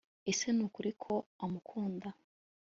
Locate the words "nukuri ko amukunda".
0.55-2.09